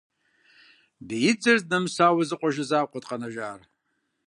[1.07, 3.59] Биидзэр здынэмысауэ зы къуажэ закъуэт къэнэжар.